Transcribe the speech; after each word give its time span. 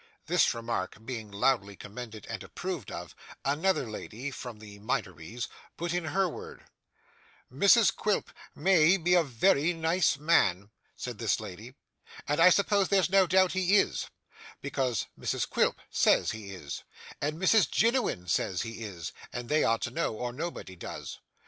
This 0.25 0.55
remark 0.55 1.05
being 1.05 1.29
loudly 1.29 1.75
commended 1.75 2.25
and 2.27 2.41
approved 2.41 2.89
of, 2.91 3.13
another 3.45 3.87
lady 3.87 4.31
(from 4.31 4.57
the 4.57 4.79
Minories) 4.79 5.47
put 5.77 5.93
in 5.93 6.05
her 6.05 6.27
word: 6.27 6.65
'Mr 7.53 7.95
Quilp 7.95 8.31
may 8.55 8.97
be 8.97 9.13
a 9.13 9.21
very 9.21 9.73
nice 9.73 10.17
man,' 10.17 10.71
said 10.95 11.19
this 11.19 11.39
lady, 11.39 11.75
'and 12.27 12.39
I 12.39 12.49
supposed 12.49 12.89
there's 12.89 13.11
no 13.11 13.27
doubt 13.27 13.51
he 13.51 13.77
is, 13.77 14.07
because 14.59 15.05
Mrs 15.19 15.47
Quilp 15.47 15.77
says 15.91 16.31
he 16.31 16.49
is, 16.49 16.83
and 17.21 17.39
Mrs 17.39 17.69
Jiniwin 17.69 18.27
says 18.27 18.63
he 18.63 18.83
is, 18.83 19.11
and 19.31 19.49
they 19.49 19.63
ought 19.63 19.81
to 19.81 19.91
know, 19.91 20.15
or 20.15 20.33
nobody 20.33 20.75
does. 20.75 21.19